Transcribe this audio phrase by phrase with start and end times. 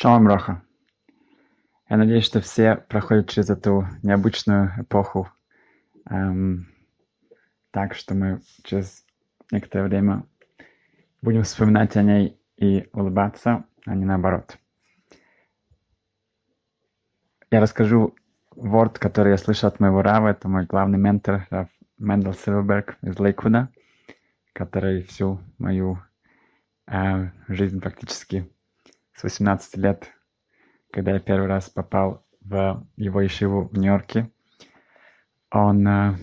[0.00, 0.62] Шалом Роха.
[1.90, 5.28] Я надеюсь, что все проходят через эту необычную эпоху
[6.08, 6.68] эм,
[7.72, 9.04] так, что мы через
[9.50, 10.22] некоторое время
[11.20, 14.56] будем вспоминать о ней и улыбаться, а не наоборот.
[17.50, 18.14] Я расскажу
[18.54, 23.18] ворд, который я слышал от моего Рава, это мой главный ментор, Рав Мендел Силверберг из
[23.18, 23.68] Лейквуда,
[24.52, 26.00] который всю мою
[26.86, 28.48] э, жизнь практически
[29.18, 30.12] с 18 лет,
[30.92, 34.30] когда я первый раз попал в его ешиву в Нью-Йорке,
[35.50, 36.16] он э,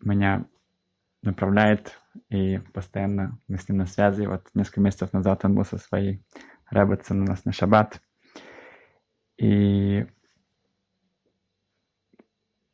[0.00, 0.46] меня
[1.22, 1.98] направляет,
[2.28, 4.26] и постоянно мы с ним на связи.
[4.26, 6.22] Вот несколько месяцев назад он был со своей
[6.70, 8.00] Рэббетсон у нас на шаббат.
[9.36, 10.06] И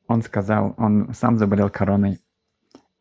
[0.07, 2.21] он сказал, он сам заболел короной.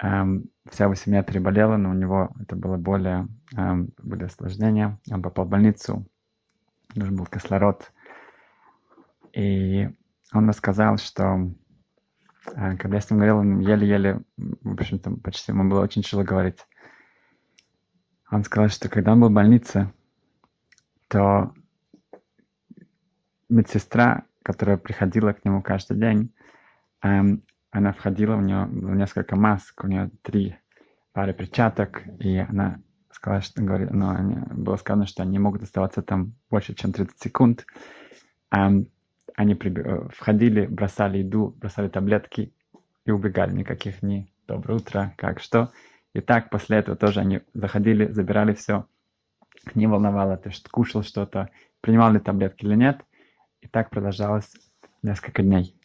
[0.02, 3.27] Эм, вся его семья переболела, но у него это было более,
[3.58, 4.98] эм, были осложнения.
[5.12, 6.05] Он попал в больницу,
[6.95, 7.91] нужен был кислород.
[9.34, 9.90] И
[10.34, 11.51] он рассказал, что
[12.55, 16.23] э, когда я с ним говорил, он еле-еле, в общем-то, почти ему было очень тяжело
[16.23, 16.65] говорить.
[18.31, 19.91] Он сказал, что когда он был в больнице,
[21.07, 21.54] то
[23.49, 26.34] медсестра, которая приходила к нему каждый день,
[27.01, 30.57] эм, она входила, у нее было несколько масок, у нее три
[31.12, 32.81] пары перчаток, и она
[33.20, 34.15] сказала, что говорит, но
[34.51, 37.65] было сказано, что они могут оставаться там больше, чем 30 секунд.
[38.53, 38.87] Um,
[39.35, 39.53] они.
[39.53, 42.53] Э, входили, бросали еду, бросали таблетки
[43.05, 43.53] и убегали.
[43.53, 45.71] Никаких ни «доброе утро», «как что».
[46.13, 48.85] И так после этого тоже они заходили, забирали все.
[49.75, 51.49] Не волновало, ты что кушал что-то,
[51.81, 53.01] принимал ли таблетки или нет.
[53.62, 54.51] И так продолжалось
[55.03, 55.75] несколько дней.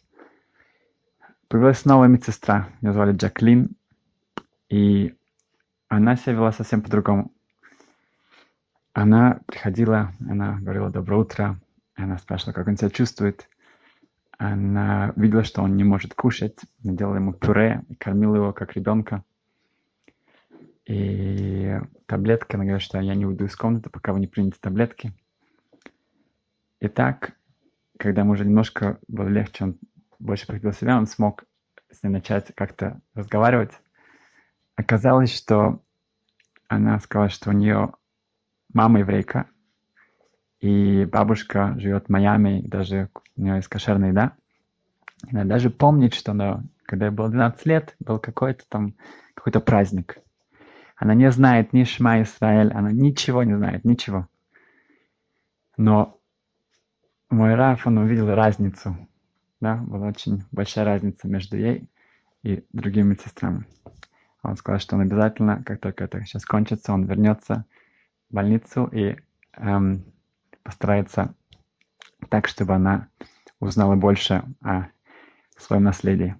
[1.47, 3.75] Появилась новая медсестра, ее звали Джаклин,
[4.69, 5.15] и
[5.95, 7.31] она себя вела совсем по-другому.
[8.93, 11.59] Она приходила, она говорила «доброе утро»,
[11.95, 13.49] она спрашивала, как он себя чувствует.
[14.37, 18.73] Она видела, что он не может кушать, она делала ему пюре и кормила его как
[18.73, 19.23] ребенка.
[20.85, 25.13] И таблетка, она говорит, что я не уйду из комнаты, пока вы не примете таблетки.
[26.79, 27.33] И так,
[27.97, 29.79] когда ему уже немножко было легче, он
[30.19, 31.45] больше приходил себя, он смог
[31.89, 33.71] с ней начать как-то разговаривать.
[34.75, 35.81] Оказалось, что
[36.67, 37.93] она сказала, что у нее
[38.73, 39.49] мама еврейка,
[40.59, 44.35] и бабушка живет в Майами, даже у нее есть кошерная еда.
[45.31, 48.95] Она даже помнит, что она, когда ей было 12 лет, был какой-то там,
[49.33, 50.17] какой-то праздник.
[50.95, 54.27] Она не знает ни Шма Исраэль, она ничего не знает, ничего.
[55.77, 56.19] Но
[57.29, 58.97] мой Раф, он увидел разницу.
[59.59, 61.89] Да, была очень большая разница между ей
[62.43, 63.65] и другими медсестрами.
[64.45, 67.65] Он сказал, что он обязательно, как только это сейчас кончится, он вернется
[68.29, 69.17] в больницу и
[69.57, 70.03] эм,
[70.63, 71.35] постарается
[72.29, 73.09] так, чтобы она
[73.59, 74.87] узнала больше о
[75.57, 76.35] своем наследии.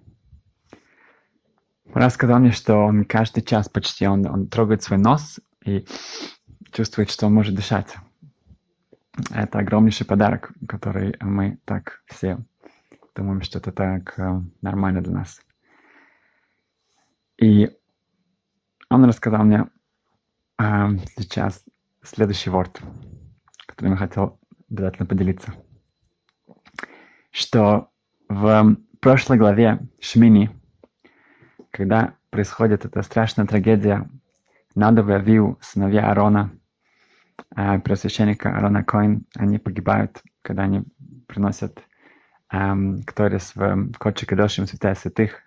[1.94, 5.86] Раз сказал мне, что он каждый час почти он, он трогает свой нос и
[6.72, 7.96] чувствует, что он может дышать.
[9.30, 12.38] Это огромнейший подарок, который мы так все
[13.14, 15.40] думаем, что это так э, нормально для нас.
[17.38, 17.70] И
[18.90, 19.66] он рассказал мне
[20.58, 21.64] э, сейчас
[22.02, 22.80] следующий ворд,
[23.66, 24.38] которым я хотел
[24.70, 25.54] обязательно поделиться.
[27.30, 27.90] Что
[28.28, 30.50] в прошлой главе Шмини,
[31.70, 34.08] когда происходит эта страшная трагедия,
[34.74, 36.52] Надов и Авиу, сыновья Арона,
[37.56, 40.84] э, пресвященника Арона Коин, они погибают, когда они
[41.26, 41.82] приносят
[42.52, 45.42] эм, Кторис в Кодши Кадошим Святая Святых,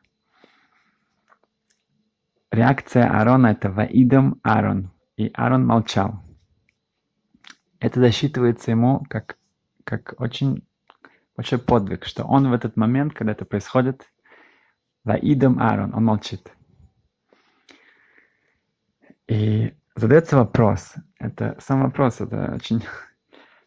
[2.51, 6.23] Реакция Аарона– это «Ваидам Аарон», и Аарон молчал.
[7.79, 9.37] Это засчитывается ему как,
[9.83, 10.67] как очень
[11.35, 14.11] большой подвиг, что он в этот момент, когда это происходит,
[15.03, 16.51] «Ваидам Аарон», он молчит.
[19.27, 22.83] И задается вопрос, это сам вопрос, это очень...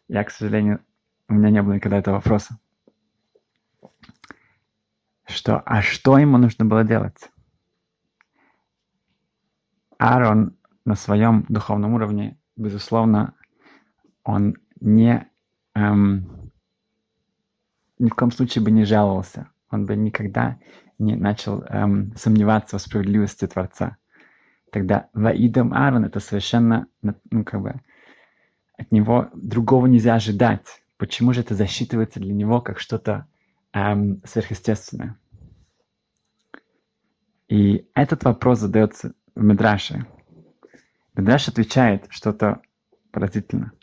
[0.09, 0.83] Я, к сожалению,
[1.29, 2.59] у меня не было никогда этого вопроса.
[5.25, 7.31] Что, а что ему нужно было делать?
[10.03, 13.35] Аарон на своем духовном уровне, безусловно,
[14.25, 15.29] он не
[15.75, 16.51] эм,
[17.99, 19.47] ни в коем случае бы не жаловался.
[19.71, 20.59] Он бы никогда
[20.99, 23.95] не начал эм, сомневаться в справедливости Творца.
[24.73, 27.79] Тогда Ваидам Аарон это совершенно, ну как бы,
[28.77, 30.83] от него другого нельзя ожидать.
[30.97, 33.25] Почему же это засчитывается для него как что-то
[33.71, 35.17] эм, сверхъестественное?
[37.47, 40.05] И этот вопрос задается в Медраше.
[41.15, 42.61] Медраш отвечает что-то
[43.11, 43.73] поразительно.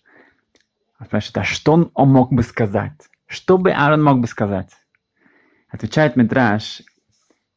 [0.99, 2.99] Он спрашивает, а что он, он мог бы сказать?
[3.27, 4.73] Что бы Аарон мог бы сказать?
[5.69, 6.83] Отвечает Мидраш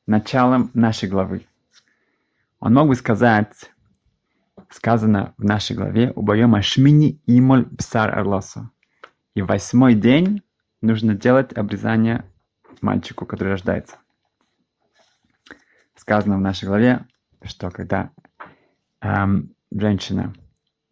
[0.06, 1.48] началом нашей главы.
[2.60, 3.72] Он мог бы сказать,
[4.70, 8.70] сказано в нашей главе, «Убоем ашмини имоль псар арлосу».
[9.34, 10.44] И в восьмой день
[10.82, 12.26] нужно делать обрезание
[12.82, 13.96] мальчику, который рождается.
[15.96, 17.06] Сказано в нашей главе,
[17.44, 18.12] что когда
[19.02, 20.34] эм, женщина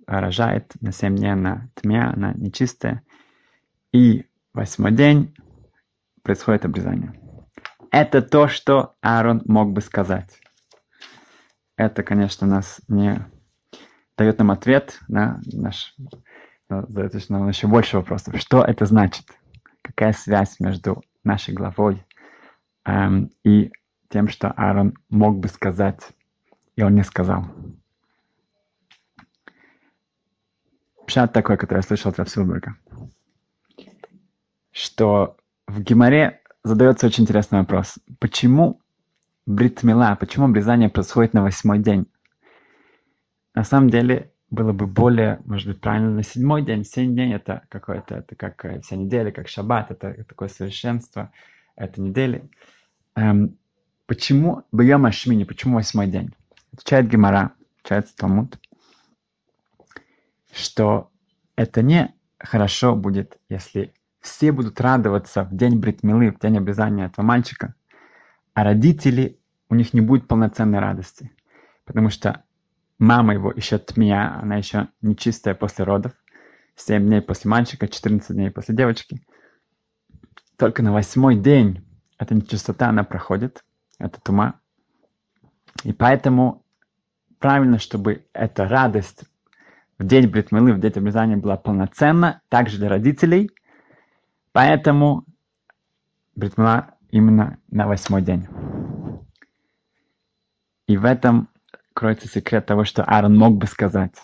[0.05, 0.91] рожает на
[1.31, 3.03] она тьмя, она нечистая,
[3.93, 5.35] и восьмой день
[6.23, 7.19] происходит обрезание.
[7.91, 10.39] Это то, что Аарон мог бы сказать.
[11.75, 13.25] Это, конечно, нас не
[14.17, 15.95] дает нам ответ на наш
[16.69, 18.37] задает нам еще больше вопросов.
[18.39, 19.25] Что это значит?
[19.81, 22.05] Какая связь между нашей главой
[22.85, 23.71] эм, и
[24.09, 26.01] тем, что Аарон мог бы сказать,
[26.81, 27.45] и он не сказал?
[31.05, 32.75] Пшат такой, который я слышал от Равсилберга,
[34.71, 35.37] что
[35.67, 37.99] в Гимаре задается очень интересный вопрос.
[38.19, 38.81] Почему
[39.45, 42.07] бритмила, почему обрезание происходит на восьмой день?
[43.53, 46.83] На самом деле, было бы более, может быть, правильно на седьмой день.
[46.83, 51.31] Семь дней это какое-то, это как э, вся неделя, как шаббат, это такое совершенство
[51.75, 52.49] этой недели.
[53.15, 53.57] Эм,
[54.07, 56.33] почему Бьем Ашмини, почему восьмой день?
[56.73, 58.59] Отвечает Гемара, отвечает Талмуд,
[60.53, 61.11] что
[61.55, 67.25] это не хорошо будет, если все будут радоваться в день бритмилы, в день обрезания этого
[67.25, 67.75] мальчика,
[68.53, 69.39] а родители,
[69.69, 71.31] у них не будет полноценной радости.
[71.85, 72.43] Потому что
[73.01, 76.11] Мама его еще тмия, она еще нечистая после родов.
[76.75, 79.25] 7 дней после мальчика, 14 дней после девочки.
[80.55, 81.83] Только на восьмой день
[82.19, 83.65] эта нечистота, она проходит,
[83.97, 84.60] это тума.
[85.83, 86.63] И поэтому
[87.39, 89.23] правильно, чтобы эта радость
[89.97, 93.51] в день бритмилы, в день обрезания была полноценна, также для родителей.
[94.51, 95.25] Поэтому
[96.35, 98.47] бритмила именно на восьмой день.
[100.87, 101.49] И в этом
[101.93, 104.15] кроется секрет того, что Аарон мог бы сказать.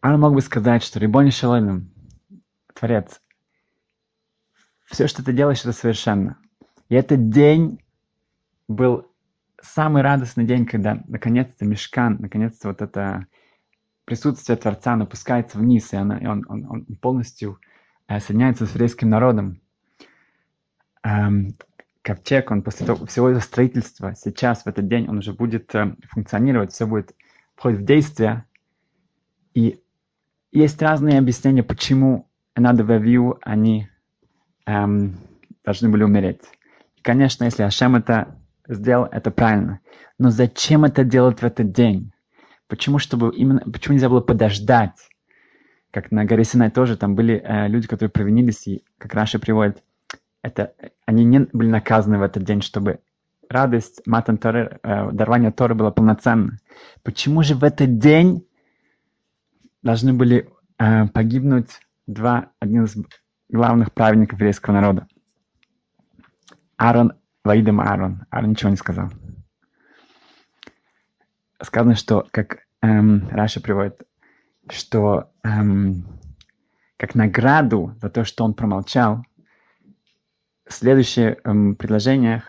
[0.00, 1.92] Аарон мог бы сказать, что Рибони Шалойным,
[2.74, 3.20] Творец,
[4.84, 6.38] все, что ты делаешь, это совершенно.
[6.88, 7.80] И этот день
[8.68, 9.10] был
[9.66, 13.26] самый радостный день, когда наконец-то мешкан, наконец-то вот это
[14.04, 17.58] присутствие Творца напускается вниз, и, она, и он, он, он полностью
[18.08, 19.60] э, соединяется с еврейским народом.
[21.02, 21.56] Эм,
[22.02, 25.94] ковчег, он после того, всего этого строительства, сейчас, в этот день, он уже будет э,
[26.08, 27.14] функционировать, все будет
[27.56, 28.44] входить в действие.
[29.54, 29.80] И
[30.52, 33.88] есть разные объяснения, почему надо в Авию они
[34.66, 35.16] эм,
[35.64, 36.42] должны были умереть.
[36.96, 38.36] И, конечно, если Ашем это
[38.68, 39.80] сделал, это правильно.
[40.18, 42.12] Но зачем это делать в этот день?
[42.68, 45.08] Почему, чтобы именно, почему нельзя было подождать?
[45.90, 49.82] Как на горе Синай тоже, там были э, люди, которые провинились, и как Раша приводит,
[50.42, 50.74] это,
[51.06, 53.00] они не были наказаны в этот день, чтобы
[53.48, 56.58] радость матан Торы, э, дарование Торы было полноценно.
[57.02, 58.46] Почему же в этот день
[59.82, 62.96] должны были э, погибнуть два, один из
[63.48, 65.06] главных праведников еврейского народа?
[66.76, 67.14] Аарон,
[67.46, 68.26] Ваидам Аарон.
[68.30, 69.10] Аарон ничего не сказал.
[71.62, 74.02] Сказано, что, как эм, Раша приводит,
[74.68, 76.04] что эм,
[76.98, 79.24] как награду за то, что он промолчал,
[80.68, 82.42] следующее эм, предложение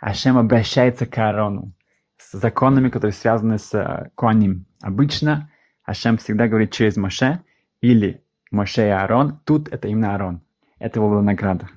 [0.00, 1.72] Ашем обращается к Аарону
[2.18, 4.66] с законами, которые связаны с э, Коаним.
[4.82, 5.50] Обычно
[5.82, 7.40] Ашем всегда говорит через Моше
[7.80, 9.40] или Моше и Аарон.
[9.44, 10.42] Тут это именно Аарон.
[10.78, 11.68] Это его была награда.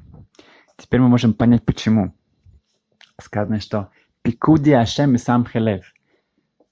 [0.77, 2.13] Теперь мы можем понять, почему.
[3.19, 3.89] Сказано, что
[4.21, 5.93] Пикуди Ашем и сам Хелев.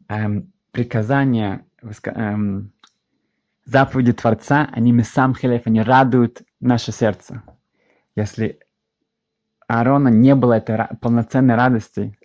[0.07, 2.71] Эм, приказания, эм,
[3.65, 7.41] заповеди Творца, они сам Хелев, они радуют наше сердце.
[8.15, 8.59] Если
[9.67, 12.17] Аарона не было этой полноценной радости,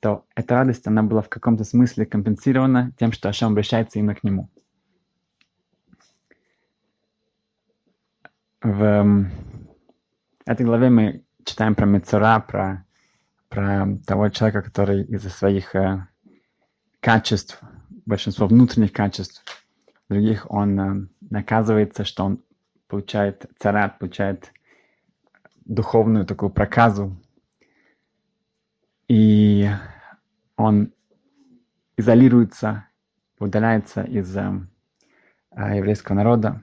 [0.00, 4.24] то эта радость, она была в каком-то смысле компенсирована тем, что Ашем обращается именно к
[4.24, 4.48] нему.
[8.62, 9.26] В
[10.46, 12.84] этой главе мы читаем про Мецура, про,
[13.50, 16.06] про того человека, который из-за своих э,
[17.00, 17.60] качеств,
[18.06, 19.44] большинство внутренних качеств,
[20.08, 22.44] других, он э, наказывается, что он
[22.86, 24.52] получает царат, получает
[25.64, 27.16] духовную такую проказу.
[29.08, 29.68] И
[30.56, 30.92] он
[31.96, 32.86] изолируется,
[33.40, 34.60] удаляется из э,
[35.56, 36.62] еврейского народа,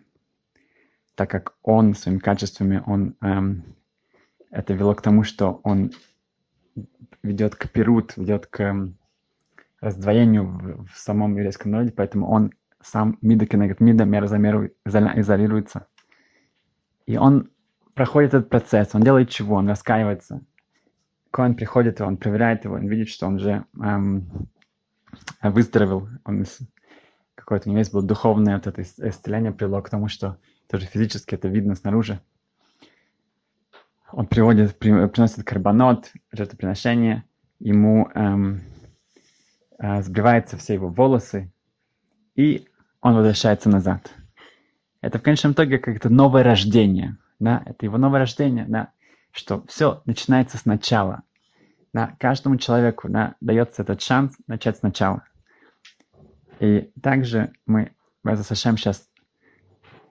[1.16, 3.62] так как он своими качествами, он, э,
[4.52, 5.92] это вело к тому, что он
[7.24, 8.92] ведет к перут, ведет к
[9.82, 14.70] раздвоению в, в самом еврейском народе, поэтому он сам мида кенегет мида, мера за меру
[14.86, 15.88] изолируется.
[17.06, 17.50] И он
[17.94, 19.56] проходит этот процесс, он делает чего?
[19.56, 20.42] Он раскаивается.
[21.32, 24.50] Коин приходит, он проверяет его, он видит, что он уже эм,
[25.42, 26.46] выздоровел, он
[27.36, 30.38] какое-то у него есть было духовное вот это исцеление привело к тому, что
[30.70, 32.20] тоже физически это видно снаружи.
[34.12, 37.26] Он приводит, приносит карбонот, жертвоприношение,
[37.60, 38.62] ему эм,
[39.80, 41.52] э, сбриваются все его волосы,
[42.36, 42.68] и
[43.02, 44.12] он возвращается назад.
[45.02, 48.92] Это в конечном итоге как-то новое рождение, да, это его новое рождение, да,
[49.32, 51.24] что все начинается сначала.
[51.94, 55.24] Да, каждому человеку да, дается этот шанс начать сначала.
[56.60, 57.92] И также мы,
[58.24, 59.10] Сашем, сейчас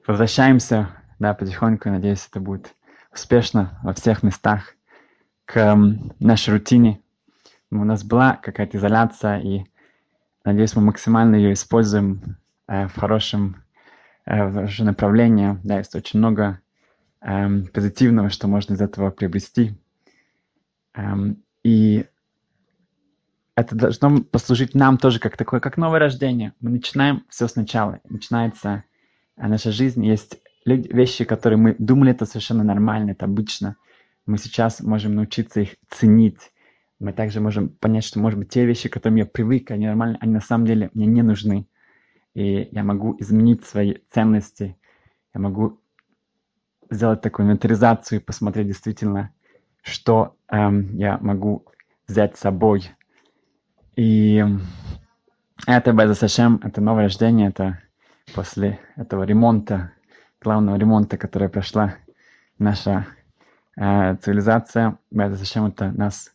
[0.07, 0.89] возвращаемся,
[1.19, 2.75] да, потихоньку, надеюсь, это будет
[3.17, 4.75] успешно во всех местах
[5.47, 5.77] к
[6.21, 7.01] нашей рутине.
[7.71, 9.65] У нас была какая-то изоляция, и
[10.45, 12.37] надеюсь, мы максимально ее используем
[12.69, 13.65] э, в хорошем
[14.25, 15.59] э, направлении.
[15.65, 16.61] Да, есть очень много
[17.21, 19.75] э, позитивного, что можно из этого приобрести.
[20.95, 22.07] Эм, и
[23.57, 26.53] это должно послужить нам тоже как такое, как новое рождение.
[26.61, 28.01] Мы начинаем все сначала.
[28.09, 28.85] Начинается
[29.37, 30.05] э, наша жизнь.
[30.05, 33.77] Есть вещи, которые мы думали, это совершенно нормально, это обычно.
[34.27, 36.53] Мы сейчас можем научиться их ценить.
[36.99, 40.19] Мы также можем понять, что, может быть, те вещи, к которым я привык, они нормальны,
[40.21, 41.67] они на самом деле мне не нужны.
[42.35, 44.77] И я могу изменить свои ценности.
[45.35, 45.81] Я могу
[46.91, 49.33] сделать такую инвентаризацию и посмотреть действительно,
[49.83, 51.65] что эм, я могу
[52.07, 52.91] взять с собой
[53.97, 54.45] и
[55.67, 57.81] это Беза Сашем, это новое рождение, это
[58.35, 59.93] после этого ремонта,
[60.47, 61.97] главного ремонта, который прошла
[62.61, 63.05] наша
[63.77, 66.33] э, цивилизация, Беза Сашем, это нас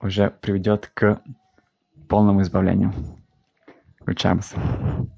[0.00, 1.20] уже приведет к
[2.08, 2.92] полному избавлению.
[4.04, 5.17] Good